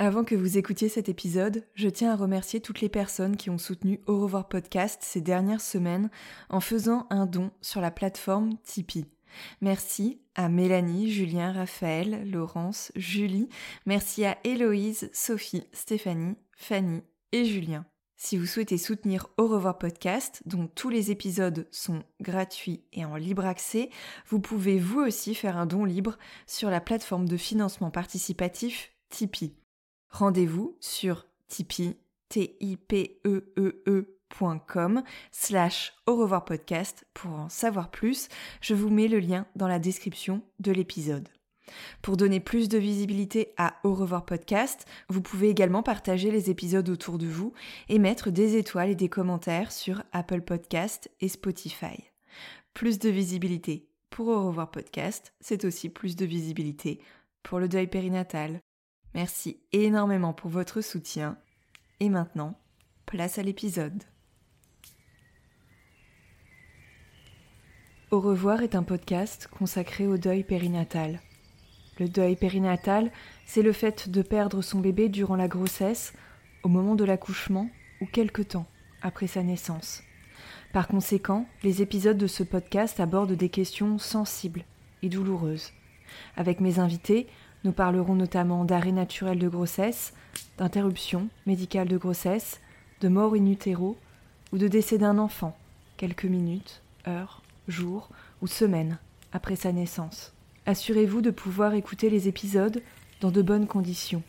[0.00, 3.58] Avant que vous écoutiez cet épisode, je tiens à remercier toutes les personnes qui ont
[3.58, 6.08] soutenu Au revoir podcast ces dernières semaines
[6.50, 9.06] en faisant un don sur la plateforme Tipeee.
[9.60, 13.48] Merci à Mélanie, Julien, Raphaël, Laurence, Julie.
[13.86, 17.02] Merci à Héloïse, Sophie, Stéphanie, Fanny
[17.32, 17.84] et Julien.
[18.16, 23.16] Si vous souhaitez soutenir Au revoir podcast, dont tous les épisodes sont gratuits et en
[23.16, 23.90] libre accès,
[24.28, 29.56] vous pouvez vous aussi faire un don libre sur la plateforme de financement participatif Tipeee.
[30.10, 31.96] Rendez-vous sur Tipeee,
[32.28, 34.18] t i p e e, e
[36.06, 38.28] au revoir podcast pour en savoir plus.
[38.60, 41.28] Je vous mets le lien dans la description de l'épisode.
[42.00, 46.88] Pour donner plus de visibilité à Au revoir podcast, vous pouvez également partager les épisodes
[46.88, 47.52] autour de vous
[47.88, 52.10] et mettre des étoiles et des commentaires sur Apple Podcast et Spotify.
[52.72, 57.00] Plus de visibilité pour Au revoir podcast, c'est aussi plus de visibilité
[57.42, 58.60] pour le deuil périnatal.
[59.18, 61.36] Merci énormément pour votre soutien.
[61.98, 62.56] Et maintenant,
[63.04, 64.04] place à l'épisode.
[68.12, 71.20] Au revoir est un podcast consacré au deuil périnatal.
[71.98, 73.10] Le deuil périnatal,
[73.44, 76.12] c'est le fait de perdre son bébé durant la grossesse,
[76.62, 77.68] au moment de l'accouchement
[78.00, 78.68] ou quelque temps
[79.02, 80.04] après sa naissance.
[80.72, 84.62] Par conséquent, les épisodes de ce podcast abordent des questions sensibles
[85.02, 85.72] et douloureuses.
[86.36, 87.26] Avec mes invités,
[87.64, 90.12] nous parlerons notamment d'arrêt naturel de grossesse,
[90.58, 92.60] d'interruption médicale de grossesse,
[93.00, 93.96] de mort in utero
[94.52, 95.56] ou de décès d'un enfant,
[95.96, 98.08] quelques minutes, heures jours
[98.40, 98.98] ou semaines
[99.32, 100.32] après sa naissance.
[100.66, 102.82] Assurez-vous de pouvoir écouter les épisodes
[103.20, 104.22] dans de bonnes conditions.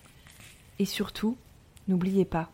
[0.79, 1.37] Et surtout,
[1.87, 2.49] n'oubliez pas,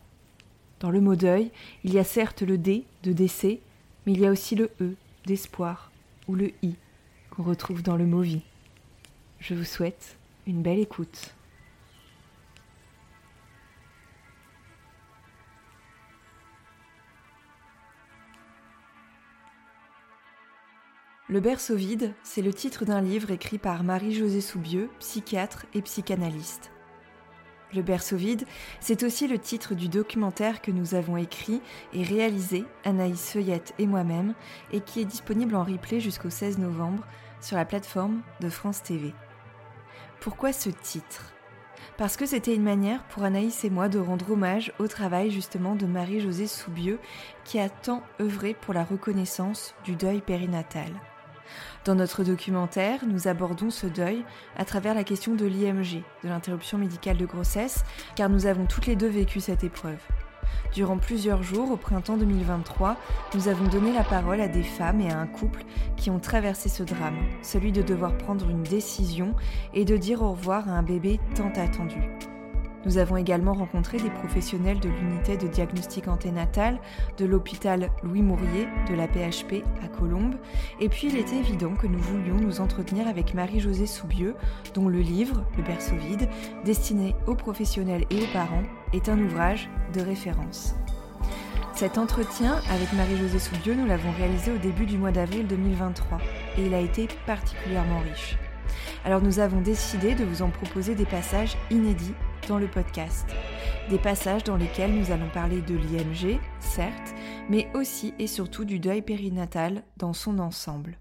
[0.80, 1.50] dans le mot deuil,
[1.84, 3.60] il y a certes le D de décès,
[4.04, 4.94] mais il y a aussi le E
[5.24, 5.90] d'espoir
[6.28, 6.74] ou le I
[7.30, 8.42] qu'on retrouve dans le mot vie.
[9.40, 10.16] Je vous souhaite
[10.46, 11.34] une belle écoute.
[21.28, 26.70] Le berceau vide, c'est le titre d'un livre écrit par Marie-Josée Soubieux, psychiatre et psychanalyste.
[27.74, 28.46] Le berceau vide,
[28.78, 31.60] c'est aussi le titre du documentaire que nous avons écrit
[31.92, 34.34] et réalisé, Anaïs Feuillette et moi-même,
[34.72, 37.04] et qui est disponible en replay jusqu'au 16 novembre
[37.40, 39.12] sur la plateforme de France TV.
[40.26, 41.32] Pourquoi ce titre?
[41.96, 45.76] Parce que c'était une manière pour Anaïs et moi de rendre hommage au travail justement
[45.76, 46.98] de Marie-Josée Soubieux
[47.44, 50.90] qui a tant œuvré pour la reconnaissance du deuil périnatal.
[51.84, 54.24] Dans notre documentaire, nous abordons ce deuil
[54.56, 57.84] à travers la question de l'IMG, de l'interruption médicale de grossesse,
[58.16, 60.02] car nous avons toutes les deux vécu cette épreuve.
[60.72, 62.96] Durant plusieurs jours, au printemps 2023,
[63.34, 65.64] nous avons donné la parole à des femmes et à un couple
[65.96, 69.34] qui ont traversé ce drame, celui de devoir prendre une décision
[69.74, 72.10] et de dire au revoir à un bébé tant attendu.
[72.86, 76.78] Nous avons également rencontré des professionnels de l'unité de diagnostic anténatal
[77.18, 80.36] de l'hôpital Louis Mourier de la PHP à Colombes.
[80.78, 84.36] Et puis il était évident que nous voulions nous entretenir avec Marie-Josée Soubieux,
[84.74, 86.28] dont le livre, Le berceau vide,
[86.64, 90.76] destiné aux professionnels et aux parents, est un ouvrage de référence.
[91.74, 96.18] Cet entretien avec Marie-Josée Soubieux, nous l'avons réalisé au début du mois d'avril 2023
[96.56, 98.38] et il a été particulièrement riche.
[99.04, 102.14] Alors nous avons décidé de vous en proposer des passages inédits
[102.48, 103.26] dans le podcast.
[103.90, 107.14] Des passages dans lesquels nous allons parler de l'IMG, certes,
[107.48, 110.98] mais aussi et surtout du deuil périnatal dans son ensemble.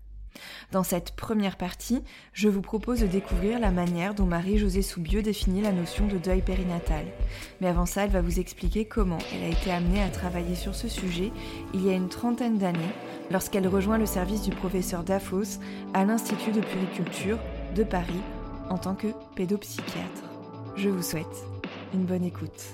[0.72, 5.62] Dans cette première partie, je vous propose de découvrir la manière dont Marie-Josée Soubieux définit
[5.62, 7.06] la notion de deuil périnatal.
[7.62, 10.76] Mais avant ça, elle va vous expliquer comment elle a été amenée à travailler sur
[10.76, 11.32] ce sujet
[11.74, 12.80] il y a une trentaine d'années,
[13.32, 15.60] lorsqu'elle rejoint le service du professeur Dafos
[15.94, 17.40] à l'Institut de puriculture
[17.76, 18.22] de Paris
[18.70, 20.35] en tant que pédopsychiatre.
[20.78, 21.26] Je vous souhaite
[21.94, 22.66] une bonne écoute.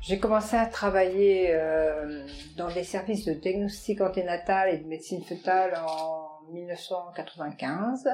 [0.00, 5.74] J'ai commencé à travailler euh, dans les services de diagnostic anténatal et de médecine fœtale
[5.76, 8.08] en 1995.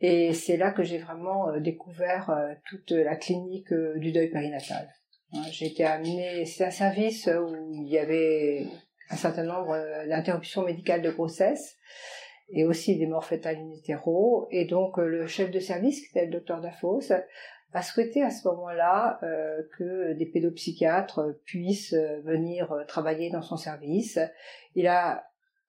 [0.00, 4.88] Et c'est là que j'ai vraiment euh, découvert euh, toute la clinique du deuil périnatal.
[5.50, 8.66] J'ai été amenée, c'est un service où il y avait
[9.12, 9.76] un certain nombre
[10.08, 11.76] d'interruptions médicales de grossesse
[12.48, 14.48] et aussi des morts fœtales in utero.
[14.50, 17.12] Et donc le chef de service, qui était le docteur Dafos,
[17.74, 21.94] a souhaité à ce moment-là euh, que des pédopsychiatres puissent
[22.24, 24.18] venir travailler dans son service.
[24.74, 25.26] Il a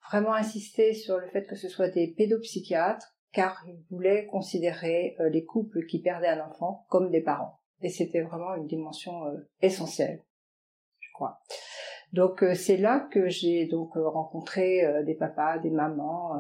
[0.10, 5.44] vraiment insisté sur le fait que ce soit des pédopsychiatres car il voulait considérer les
[5.44, 7.60] couples qui perdaient un enfant comme des parents.
[7.82, 9.24] Et c'était vraiment une dimension
[9.62, 10.22] essentielle,
[11.00, 11.42] je crois.
[12.14, 16.34] Donc c'est là que j'ai donc rencontré des papas, des mamans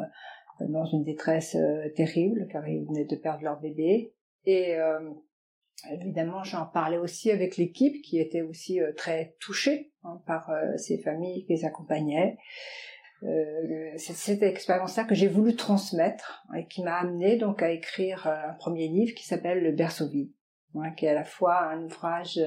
[0.59, 1.57] dans une détresse
[1.95, 4.13] terrible car ils venaient de perdre leur bébé
[4.45, 4.77] et
[5.91, 11.43] évidemment j'en parlais aussi avec l'équipe qui était aussi très touchée hein, par ces familles
[11.45, 12.37] qui les accompagnaient.
[13.21, 18.53] c'est cette expérience-là que j'ai voulu transmettre et qui m'a amené donc à écrire un
[18.53, 20.31] premier livre qui s'appelle Le berceau vide,
[20.75, 22.39] hein, qui est à la fois un ouvrage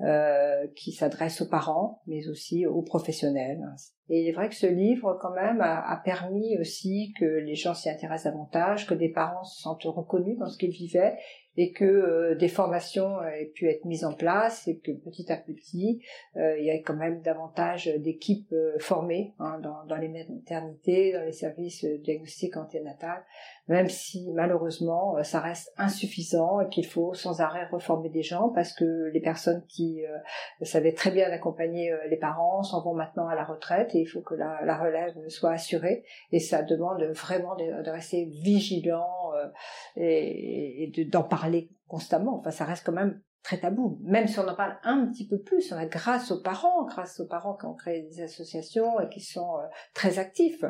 [0.00, 3.60] euh, qui s'adresse aux parents, mais aussi aux professionnels.
[4.08, 7.54] Et il est vrai que ce livre, quand même, a, a permis aussi que les
[7.54, 11.16] gens s'y intéressent davantage, que des parents se sentent reconnus dans ce qu'ils vivaient,
[11.56, 15.36] et que euh, des formations aient pu être mises en place, et que petit à
[15.36, 16.02] petit,
[16.36, 21.12] euh, il y ait quand même davantage d'équipes euh, formées hein, dans, dans, les maternités,
[21.12, 23.24] dans les services de diagnostic anténatal,
[23.70, 28.72] même si malheureusement ça reste insuffisant et qu'il faut sans arrêt reformer des gens parce
[28.72, 33.28] que les personnes qui euh, savaient très bien accompagner euh, les parents, s'en vont maintenant
[33.28, 37.02] à la retraite et il faut que la, la relève soit assurée et ça demande
[37.14, 39.48] vraiment de, de rester vigilant euh,
[39.96, 42.38] et, d'en parler constamment.
[42.38, 43.98] Enfin, ça reste quand même très tabou.
[44.02, 47.20] Même si on en parle un petit peu plus, on a grâce aux parents, grâce
[47.20, 49.56] aux parents qui ont créé des associations et qui sont
[49.94, 50.64] très actifs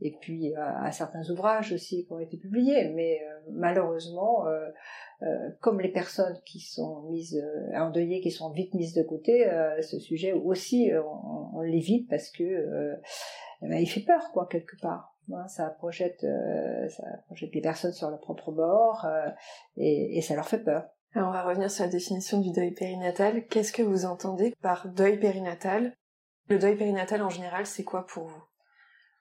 [0.00, 2.90] et puis à, certains ouvrages aussi qui ont été publiés.
[2.90, 3.20] Mais
[3.50, 4.44] malheureusement,
[5.22, 9.48] euh, comme les personnes qui sont mises euh, endeuillées, qui sont vite mises de côté,
[9.48, 10.90] euh, ce sujet aussi
[11.54, 12.96] on, l'évite parce que
[13.62, 15.13] eh ben, il fait peur quoi quelque part.
[15.32, 16.26] Hein, ça projette,
[16.88, 19.06] ça projette les personnes sur leur propre bord
[19.76, 20.84] et, et ça leur fait peur.
[21.14, 23.46] Alors on va revenir sur la définition du deuil périnatal.
[23.46, 25.94] Qu'est-ce que vous entendez par deuil périnatal?
[26.48, 28.42] Le deuil périnatal en général, c'est quoi pour vous?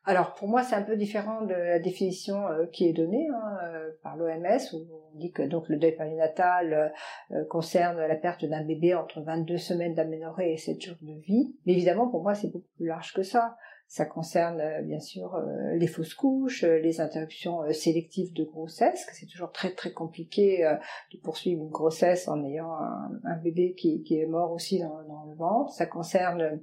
[0.06, 3.58] Alors pour moi c'est un peu différent de la définition euh, qui est donnée hein,
[3.64, 4.78] euh, par l'OMS où
[5.14, 6.92] on dit que donc le deuil périnatal
[7.32, 11.56] euh, concerne la perte d'un bébé entre 22 semaines d'aménorrhée et 7 jours de vie.
[11.66, 13.56] Mais évidemment pour moi c'est beaucoup plus large que ça.
[13.94, 15.40] Ça concerne bien sûr
[15.76, 20.68] les fausses couches, les interruptions sélectives de grossesse, que c'est toujours très très compliqué
[21.14, 25.72] de poursuivre une grossesse en ayant un, bébé qui, est mort aussi dans, le ventre.
[25.74, 26.60] Ça concerne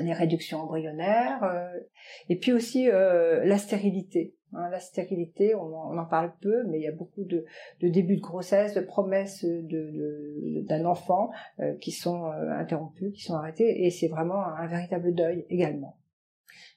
[0.00, 1.80] les réductions embryonnaires, euh,
[2.28, 4.34] et puis aussi euh, la stérilité.
[4.52, 7.44] Hein, la stérilité, on en, parle peu, mais il y a beaucoup de,
[7.80, 11.30] de débuts de grossesse, de promesses d'un enfant
[11.60, 15.96] euh, qui sont interrompus, qui sont arrêtés, et c'est vraiment un, véritable deuil également.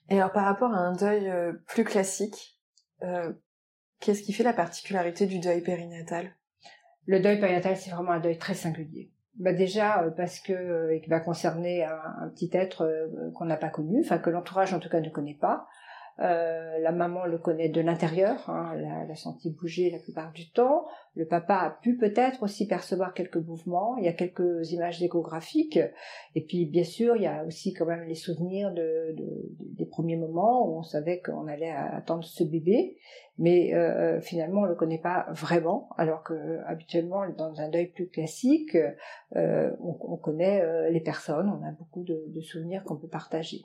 [0.08, 1.32] Et alors par rapport à un deuil
[1.66, 2.60] plus classique,
[4.00, 6.34] qu'est-ce qui fait la particularité du deuil périnatal?
[7.06, 10.96] Le deuil périnatal, c'est vraiment un deuil très singulier bah déjà euh, parce que euh,
[10.96, 14.78] il va concerner un, petit être euh, qu'on n'a pas connu, enfin que l'entourage en
[14.78, 15.66] tout cas ne connaît pas.
[16.20, 20.86] Euh, la maman le connaît de l'intérieur, hein, l'a, senti bouger la plupart du temps.
[21.14, 23.96] Le papa a pu peut-être aussi percevoir quelques mouvements.
[23.96, 25.80] Il y a quelques images échographiques.
[26.34, 29.26] Et puis, bien sûr, il y a aussi quand même les souvenirs de, de,
[29.58, 32.96] des premiers moments où on savait qu'on allait attendre ce bébé.
[33.38, 35.88] Mais euh, finalement, on le connaît pas vraiment.
[35.96, 38.76] Alors que habituellement, dans un deuil plus classique,
[39.36, 41.48] euh, on, on, connaît les personnes.
[41.48, 43.62] On a beaucoup de, de souvenirs qu'on peut partager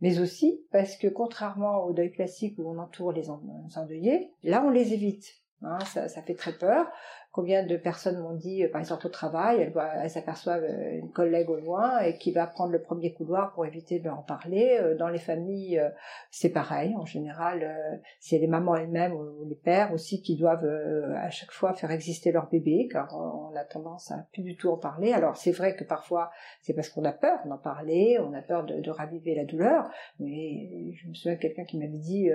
[0.00, 4.70] mais aussi parce que contrairement au deuil classique où on entoure les endeuillés, là on
[4.70, 5.42] les évite.
[5.62, 6.86] Hein, ça, ça, fait très peur.
[7.36, 11.10] Combien de personnes m'ont dit, euh, par exemple au travail, elles, elles s'aperçoivent euh, une
[11.10, 14.22] collègue au loin et qui va prendre le premier couloir pour éviter de leur en
[14.22, 14.78] parler.
[14.80, 15.78] Euh, dans les familles,
[16.30, 16.96] c'est pareil.
[16.96, 21.74] En général, c'est les mamans elles-mêmes ou les pères aussi qui doivent à chaque fois
[21.74, 25.12] faire exister leur bébé, car on a tendance à plus du tout en parler.
[25.12, 26.30] Alors c'est vrai que parfois
[26.62, 29.90] c'est parce qu'on a peur d'en parler, on a peur de, raviver la douleur.
[30.20, 32.30] Mais je me souviens quelqu'un qui m'avait dit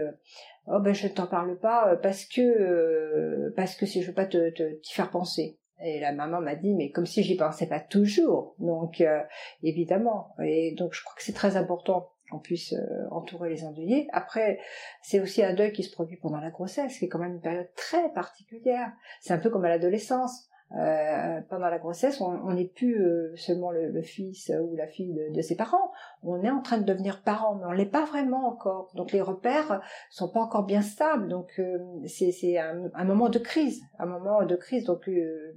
[0.68, 4.52] oh ben je t'en parle pas parce que parce que si je veux pas te,
[4.52, 5.58] te faire penser.
[5.84, 8.56] Et la maman m'a dit, mais comme si j'y pensais pas toujours.
[8.60, 9.22] Donc, euh,
[9.64, 10.36] évidemment.
[10.44, 14.08] Et donc, je crois que c'est très important qu'on puisse euh, entourer les endeuillés.
[14.14, 14.60] Après,
[15.02, 17.42] c'est aussi un deuil qui se produit pendant la grossesse, qui est quand même une
[17.42, 18.92] période très particulière.
[19.22, 20.51] C'est un peu comme à l'adolescence.
[20.78, 25.42] Euh, pendant la grossesse, on n'est plus euh, seulement le, fils ou la fille de,
[25.42, 25.92] ses parents,
[26.24, 28.90] on est en train de devenir parent, mais on l'est pas vraiment encore.
[28.96, 31.28] Donc les repères sont pas encore bien stables.
[31.28, 34.86] Donc euh, c'est un, moment de crise, un moment de crise.
[34.86, 35.10] Donc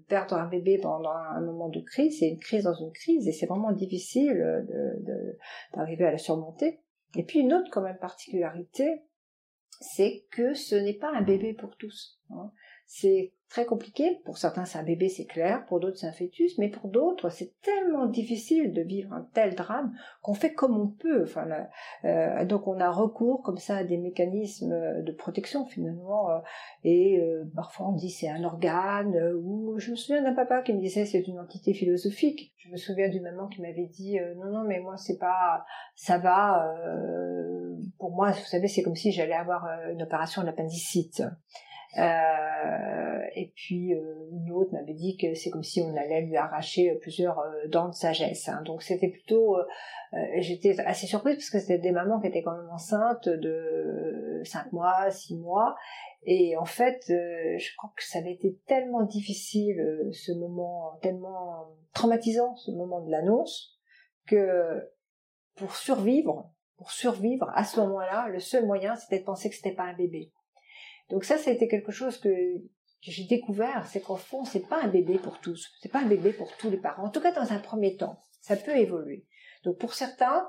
[0.08, 3.32] perdre un bébé pendant un, moment de crise, c'est une crise dans une crise, et
[3.32, 4.66] c'est vraiment difficile
[5.74, 6.80] d'arriver à la surmonter.
[7.16, 9.02] Et puis une autre quand même particularité,
[9.80, 12.20] c'est que ce n'est pas un bébé pour tous.
[12.30, 12.50] Hein.
[12.86, 14.20] C'est très compliqué.
[14.24, 15.64] Pour certains, c'est un bébé, c'est clair.
[15.66, 16.58] Pour d'autres, c'est un fœtus.
[16.58, 20.88] Mais pour d'autres, c'est tellement difficile de vivre un tel drame qu'on fait comme on
[20.88, 21.22] peut.
[21.22, 21.46] Enfin,
[22.04, 26.30] euh, donc, on a recours comme ça à des mécanismes de protection finalement.
[26.30, 26.38] Euh,
[26.82, 29.16] et euh, parfois, on dit c'est un organe.
[29.36, 32.52] ou je me souviens d'un papa qui me disait c'est une entité philosophique.
[32.56, 36.18] Je me souviens d'une maman qui m'avait dit non, non, mais moi, c'est pas, ça
[36.18, 36.74] va.
[38.00, 41.22] pour moi, vous savez, c'est comme si j'allais avoir une opération d'appendicite.
[41.96, 46.36] Euh, et puis euh, une autre m'avait dit que c'est comme si on allait lui
[46.36, 48.48] arracher plusieurs euh, dents de sagesse.
[48.48, 48.62] Hein.
[48.64, 49.56] Donc c'était plutôt,
[50.38, 54.72] j'étais assez surprise parce que c'était des mamans qui étaient quand même enceintes de 5
[54.72, 55.76] mois, 6 mois.
[56.26, 59.76] Et en fait, je crois que ça avait été tellement difficile,
[60.12, 63.78] ce moment, tellement traumatisant, ce moment de l'annonce,
[64.26, 64.90] que
[65.56, 69.74] pour survivre, pour survivre à ce moment-là, le seul moyen, c'était de penser que c'était
[69.74, 70.32] pas un bébé.
[71.10, 72.30] Donc ça, été quelque chose que,
[73.00, 76.32] j'ai découvert, c'est qu'au fond, c'est pas un bébé pour tous, c'est pas un bébé
[76.32, 77.04] pour tous les parents.
[77.04, 79.26] En tout cas, dans un premier temps, ça peut évoluer.
[79.64, 80.48] Donc pour certains,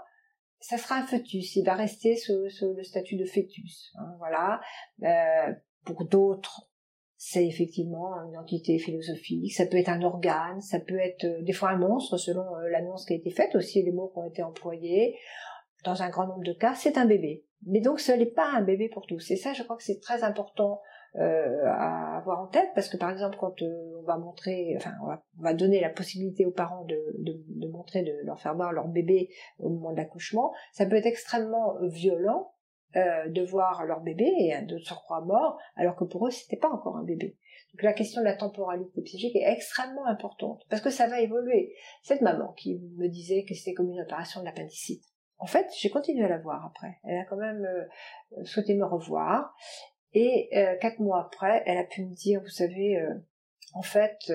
[0.60, 3.92] ça sera un fœtus, il va rester sous, le statut de fœtus.
[3.96, 4.62] Hein, voilà.
[5.04, 6.70] Euh, pour d'autres,
[7.18, 11.54] c'est effectivement une entité philosophique, ça peut être un organe, ça peut être euh, des
[11.54, 14.30] fois un monstre selon euh, l'annonce qui a été faite, aussi les mots qui ont
[14.30, 15.18] été employés.
[15.86, 17.46] Dans un grand nombre de cas, c'est un bébé.
[17.66, 19.32] Mais donc ce n'est pas un bébé pour tous.
[19.32, 20.82] Et ça, je crois que c'est très important
[21.18, 24.92] euh, à avoir en tête parce que par exemple quand euh, on va montrer, enfin
[25.02, 29.30] on va, donner la possibilité aux parents de, montrer, de leur faire voir leur bébé
[29.60, 32.52] au moment de l'accouchement, ça peut être extrêmement violent
[32.98, 36.70] euh, de voir leur bébé et de surcroît mort alors que pour eux c'était pas
[36.70, 37.38] encore un bébé.
[37.74, 41.76] Donc la question de la temporalité psychique est extrêmement importante parce que ça va évoluer.
[42.04, 45.06] Cette maman qui me disait que c'était comme une opération de l'appendicite
[45.38, 47.00] en fait, j'ai continué à la voir après.
[47.04, 49.54] Elle a quand même euh, souhaité me revoir.
[50.14, 53.14] Et euh, quatre mois après, elle a pu me dire, vous savez, euh,
[53.74, 54.32] en fait,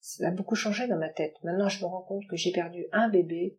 [0.00, 1.34] ça a beaucoup changé dans ma tête.
[1.42, 3.58] Maintenant, je me rends compte que j'ai perdu un bébé,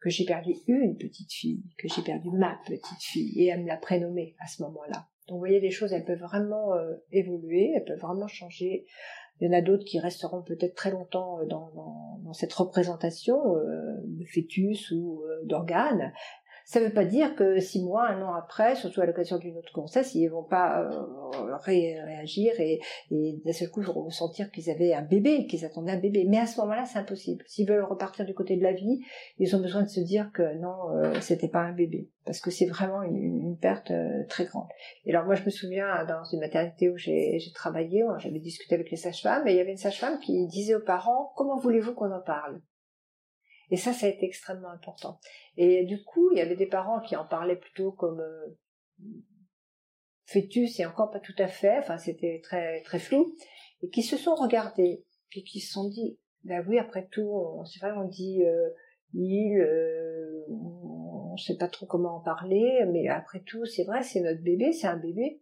[0.00, 3.68] que j'ai perdu une petite fille, que j'ai perdu ma petite fille, et elle me
[3.68, 5.08] l'a prénommée à ce moment-là.
[5.28, 6.74] Donc, vous voyez, les choses, elles peuvent vraiment
[7.10, 8.84] évoluer, elles peuvent vraiment changer.
[9.40, 13.96] Il y en a d'autres qui resteront peut-être très longtemps euh, dans, cette représentation euh,
[14.04, 16.12] de fœtus ou euh, d'organes,
[16.68, 19.56] ça ne veut pas dire que six mois, un an après, surtout à l'occasion d'une
[19.56, 22.78] autre grossesse, ils vont pas euh, réagir et,
[23.10, 26.26] d'un seul coup ressentir qu'ils avaient un bébé, qu'ils attendaient un bébé.
[26.28, 27.42] Mais à ce moment-là, c'est impossible.
[27.46, 29.00] S'ils veulent repartir du côté de la vie,
[29.38, 32.50] ils ont besoin de se dire que non, euh, c'était pas un bébé, parce que
[32.50, 34.68] c'est vraiment une, une perte euh, très grande.
[35.06, 38.90] Et alors moi, je me souviens dans une maternité où j'ai travaillé, j'avais discuté avec
[38.90, 42.12] les sages-femmes, et il y avait une sage-femme qui disait aux parents comment voulez-vous qu'on
[42.12, 42.60] en parle?
[43.70, 45.20] Et ça, ça a été extrêmement important.
[45.56, 48.58] Et du coup, il y avait des parents qui en parlaient plutôt comme euh,
[50.26, 53.34] fœtus et encore pas tout à fait, enfin c'était très très flou,
[53.82, 57.80] et qui se sont regardés, et qui se sont dit, ben oui, après tout, c'est
[57.80, 58.70] vrai, on dit euh,
[59.14, 64.20] il, euh, on sait pas trop comment en parler, mais après tout, c'est vrai, c'est
[64.20, 65.40] notre bébé, c'est un bébé.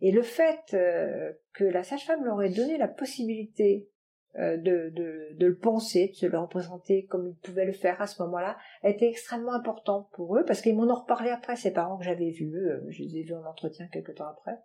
[0.00, 3.88] Et le fait euh, que la sage-femme leur ait donné la possibilité
[4.38, 8.06] de, de, de, le penser, de se le représenter comme ils pouvaient le faire à
[8.06, 11.72] ce moment-là, a été extrêmement important pour eux, parce qu'ils m'en ont reparlé après, ces
[11.72, 14.58] parents que j'avais vus, euh, je les ai vus en entretien quelque temps après,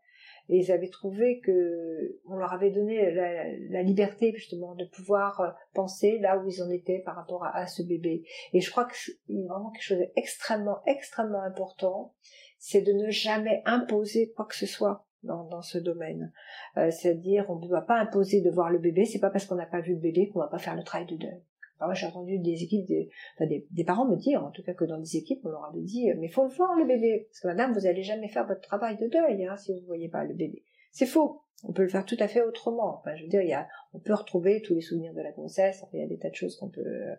[0.50, 5.40] et ils avaient trouvé que on leur avait donné la, la liberté justement de pouvoir
[5.42, 8.24] euh, penser là où ils en étaient par rapport à, à ce bébé.
[8.54, 12.14] Et je crois que c'est vraiment quelque chose d'extrêmement, extrêmement important,
[12.60, 16.32] c'est de ne jamais imposer quoi que ce soit dans, dans ce domaine.
[16.78, 19.06] Euh, C'est-à-dire, on ne doit pas imposer de voir le bébé.
[19.06, 21.08] C'est pas parce qu'on n'a pas vu le bébé qu'on va pas faire le travail
[21.08, 21.42] de deuil.
[21.80, 23.10] moi, j'ai entendu des équipes, des,
[23.40, 26.12] des, parents me dire, en tout cas que dans des équipes, on leur avait dit,
[26.20, 28.98] mais faut le voir le bébé, parce que madame, vous allez jamais faire votre travail
[28.98, 30.64] de deuil hein, si vous ne voyez pas le bébé.
[30.92, 31.42] C'est faux.
[31.64, 32.98] On peut le faire tout à fait autrement.
[33.00, 35.32] Enfin, je veux dire, il y a, on peut retrouver tous les souvenirs de la
[35.32, 35.84] grossesse.
[35.94, 37.16] il y a des tas de choses qu'on peut euh,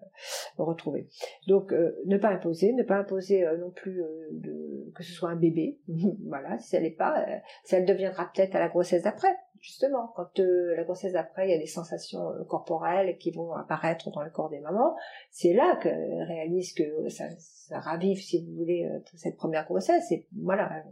[0.59, 1.09] retrouver.
[1.47, 4.03] Donc, euh, ne pas imposer, ne pas imposer euh, non plus
[4.33, 5.79] de, que ce soit un bébé.
[6.27, 7.25] voilà, si elle n'est pas,
[7.65, 9.37] si elle deviendra peut-être à la grossesse d'après.
[9.61, 14.23] Justement, quand la grossesse d'après, il y a des sensations corporelles qui vont apparaître dans
[14.23, 14.97] le corps des mamans,
[15.31, 20.11] c'est là qu'elle réalise que ça, ça ravive, si vous voulez, cette première grossesse.
[20.11, 20.83] Et voilà,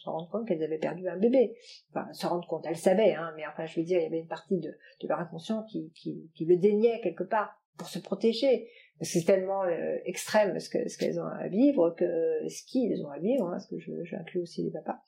[0.00, 1.56] se rendre compte qu'elles avaient perdu un bébé.
[1.90, 4.20] Enfin, se rendre compte, elles savaient, hein, mais enfin, je veux dire, il y avait
[4.20, 4.76] une partie de,
[5.06, 8.68] leur inconscient qui, qui, le déniait quelque part pour se protéger.
[9.02, 13.10] C'est tellement euh, extrême ce que ce qu'elles ont à vivre que ce qu'ils ont
[13.10, 14.98] à vivre, hein, parce que je j'inclus aussi les papas,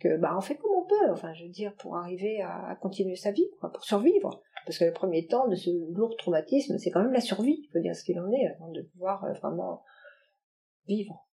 [0.00, 1.10] que bah fait comme on peut.
[1.10, 4.42] Enfin, je veux dire, pour arriver à, continuer sa vie, pour survivre.
[4.66, 7.62] Parce que le premier temps de ce lourd traumatisme, c'est quand même la survie.
[7.64, 9.82] Il faut dire ce qu'il en est avant de pouvoir euh, vraiment
[10.86, 11.27] vivre.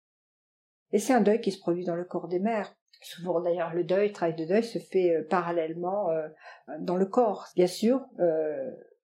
[0.94, 2.72] Et c'est un deuil qui se produit dans le corps des mères.
[3.02, 6.28] Souvent d'ailleurs, le deuil, travail de deuil se fait euh, parallèlement euh,
[6.78, 7.48] dans le corps.
[7.56, 8.70] Bien sûr, euh,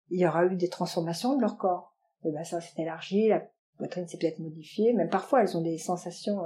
[0.10, 1.94] il y aura eu des transformations de leur corps.
[2.24, 3.44] Le bassin s'est élargi, la
[3.78, 6.44] poitrine s'est peut-être modifiée, même parfois elles ont des sensations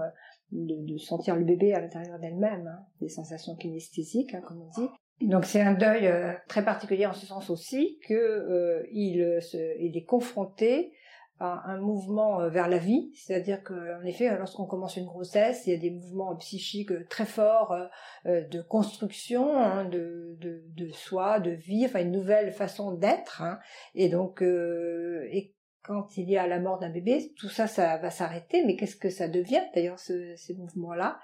[0.52, 4.90] de, sentir le bébé à l'intérieur d'elles-mêmes, hein, des sensations kinesthésiques, hein, comme on dit.
[5.28, 6.12] Donc c'est un deuil
[6.48, 10.92] très particulier en ce sens aussi que est confronté
[11.40, 15.76] un mouvement euh, vers la vie, c'est-à-dire qu'en effet, lorsqu'on commence une grossesse, il y
[15.76, 17.86] a des mouvements psychiques très forts euh,
[18.26, 23.42] euh, de construction hein, de, de, de, soi, de vie, enfin une nouvelle façon d'être.
[23.42, 23.60] Hein.
[23.96, 25.54] et donc, et
[25.84, 28.98] quand il y a la mort d'un bébé, tout ça, ça va s'arrêter, mais qu'est-ce
[28.98, 31.20] que ça devient d'ailleurs ce, ces mouvements-là?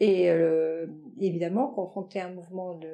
[0.00, 0.86] Et euh,
[1.18, 2.90] évidemment, confronté à un mouvement de,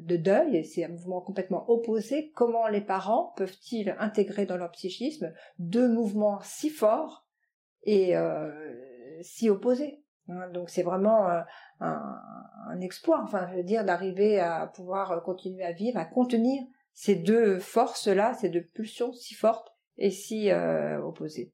[0.00, 5.32] de deuil, c'est un mouvement complètement opposé, comment les parents peuvent-ils intégrer dans leur psychisme
[5.58, 7.26] deux mouvements si forts
[7.82, 8.50] et euh,
[9.22, 10.04] si opposés?
[10.28, 10.50] Hein?
[10.50, 11.40] donc c'est vraiment euh,
[11.80, 12.16] un,
[12.68, 16.62] un, exploit, enfin je veux dire, d'arriver à pouvoir continuer à vivre, à contenir
[16.92, 19.69] ces deux forces-là, ces deux pulsions si fortes
[20.00, 21.52] et si euh, opposé.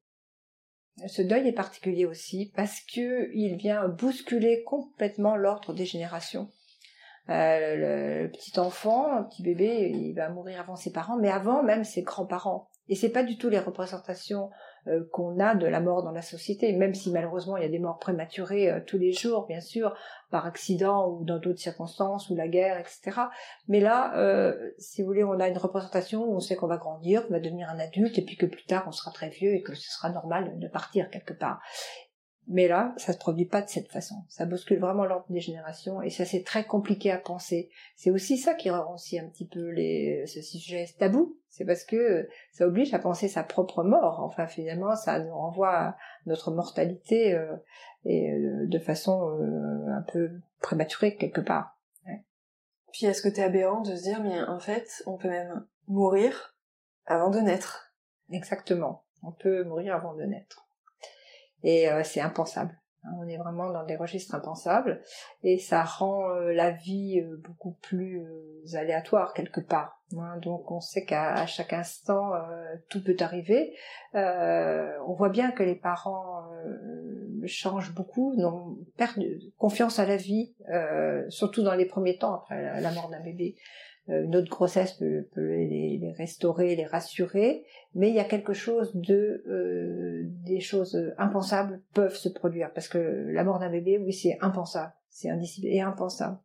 [1.08, 6.50] Ce deuil est particulier aussi parce que il vient bousculer complètement l'ordre des générations.
[7.28, 11.62] Euh, le, petit enfant, un petit bébé, il va mourir avant ses parents, mais avant
[11.62, 12.68] même ses grands-parents.
[12.88, 14.50] Et c'est pas du tout les représentations
[14.88, 17.68] euh, qu'on a de la mort dans la société, même si malheureusement il y a
[17.68, 19.92] des morts prématurées euh, tous les jours, bien sûr,
[20.30, 23.22] par accident ou dans d'autres circonstances, ou la guerre, etc.
[23.66, 26.76] Mais là, euh, si vous voulez, on a une représentation où on sait qu'on va
[26.76, 29.54] grandir, qu'on va devenir un adulte, et puis que plus tard on sera très vieux
[29.54, 31.60] et que ce sera normal de partir quelque part.
[32.48, 34.14] Mais là, ça se produit pas de cette façon.
[34.28, 37.70] Ça bouscule vraiment l'ordre des générations et ça c'est très compliqué à penser.
[37.96, 41.36] C'est aussi ça qui rend aussi un petit peu les, ce sujet tabou.
[41.48, 44.20] C'est parce que ça oblige à penser sa propre mort.
[44.22, 47.56] Enfin, finalement, ça nous renvoie à notre mortalité euh,
[48.04, 51.72] et euh, de façon euh, un peu prématurée quelque part.
[52.92, 56.56] Puis est-ce que t'es aberrant de se dire, mais en fait, on peut même mourir
[57.04, 57.92] avant de naître?
[58.30, 59.04] Exactement.
[59.22, 60.65] On peut mourir avant de naître.
[61.66, 62.78] Et euh, c'est impensable.
[63.02, 65.02] Hein, on est vraiment dans des registres impensables
[65.42, 68.24] et ça rend euh, la vie euh, beaucoup plus
[68.74, 70.00] aléatoire quelque part.
[70.16, 70.38] Hein.
[70.42, 72.30] Donc on sait qu'à chaque instant
[72.88, 73.74] tout peut arriver.
[74.14, 76.48] on voit bien que les parents
[77.46, 78.34] changent beaucoup,
[78.96, 79.24] perdent
[79.58, 80.54] confiance à la vie,
[81.28, 83.56] surtout dans les premiers temps après la mort d'un bébé.
[84.08, 88.94] Euh, une autre grossesse peut, les, restaurer, les rassurer, mais il y a quelque chose
[88.94, 94.12] de euh, des choses impensables peuvent se produire parce que la mort d'un bébé, oui,
[94.12, 96.38] c'est impensable, c'est indicible et impensable.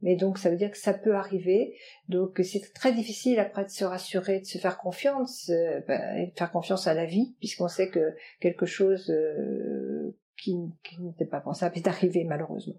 [0.00, 1.74] Mais donc ça veut dire que ça peut arriver,
[2.08, 6.38] donc c'est très difficile après de se rassurer, de se faire confiance, euh, ben, de
[6.38, 9.97] faire confiance à la vie, puisqu'on sait que quelque chose euh,
[10.38, 10.56] qui,
[11.00, 12.74] n'était pas pensable est arrivé malheureusement.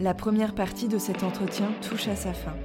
[0.00, 2.56] La première partie de cet entretien touche à sa fin.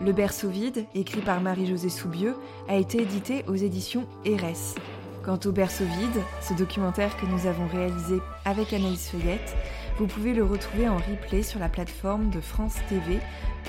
[0.00, 2.34] Le berceau vide, écrit par Marie-Josée Soubieux,
[2.68, 4.74] a été édité aux éditions RS.
[5.22, 9.54] Quant au berceau vide, ce documentaire que nous avons réalisé avec Anaïs Feuillette,
[10.00, 13.18] vous pouvez le retrouver en replay sur la plateforme de France TV.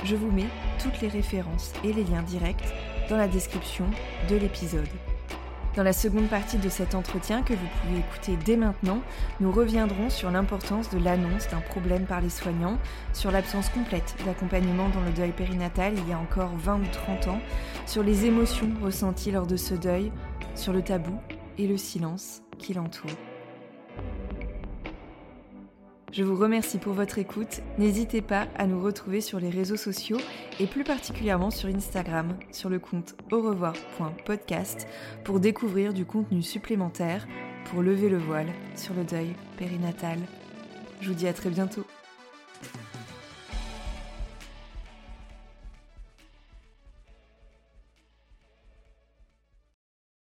[0.06, 0.48] Je vous mets
[0.82, 2.74] toutes les références et les liens directs
[3.10, 3.84] dans la description
[4.30, 4.88] de l'épisode.
[5.76, 9.02] Dans la seconde partie de cet entretien que vous pouvez écouter dès maintenant,
[9.42, 12.78] nous reviendrons sur l'importance de l'annonce d'un problème par les soignants,
[13.12, 17.28] sur l'absence complète d'accompagnement dans le deuil périnatal il y a encore 20 ou 30
[17.28, 17.42] ans,
[17.86, 20.14] sur les émotions ressenties lors de ce deuil,
[20.56, 21.20] sur le tabou
[21.58, 23.31] et le silence qui l'entoure.
[26.12, 27.62] Je vous remercie pour votre écoute.
[27.78, 30.18] N'hésitez pas à nous retrouver sur les réseaux sociaux
[30.60, 34.88] et plus particulièrement sur Instagram, sur le compte au revoir.podcast
[35.24, 37.28] pour découvrir du contenu supplémentaire
[37.66, 40.20] pour lever le voile sur le deuil périnatal.
[41.00, 41.86] Je vous dis à très bientôt.